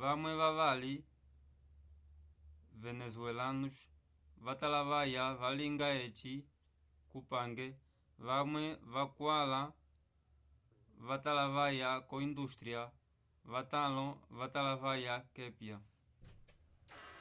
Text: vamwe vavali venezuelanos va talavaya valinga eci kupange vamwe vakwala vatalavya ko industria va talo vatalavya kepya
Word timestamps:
vamwe 0.00 0.30
vavali 0.40 0.94
venezuelanos 2.82 3.76
va 4.44 4.52
talavaya 4.60 5.24
valinga 5.40 5.88
eci 6.06 6.34
kupange 7.10 7.66
vamwe 8.26 8.64
vakwala 8.94 9.60
vatalavya 11.08 11.90
ko 12.08 12.14
industria 12.28 12.82
va 13.52 13.60
talo 13.72 14.06
vatalavya 14.38 15.14
kepya 15.34 15.76